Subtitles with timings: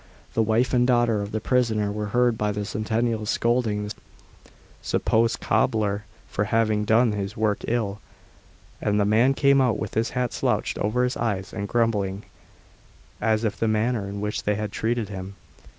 [0.33, 3.93] The wife and daughter of the prisoner were heard by the sentinels scolding the
[4.81, 7.99] supposed cobbler for having done his work ill,
[8.81, 12.25] and the man came out with his hat slouched over his eyes, and grumbling,
[13.21, 15.35] as if at the manner in which they had treated him.